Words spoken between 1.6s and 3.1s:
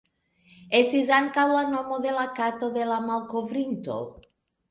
nomo de la kato de la